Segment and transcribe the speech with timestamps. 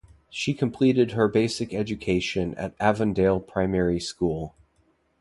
[0.31, 4.55] She completed her basic education at Avondale Primary School.